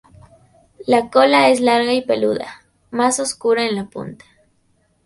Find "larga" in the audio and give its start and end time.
1.61-1.93